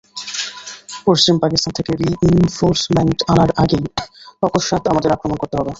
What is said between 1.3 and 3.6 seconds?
পকিস্তান থেকে রিইনফোর্সমেন্ট আনার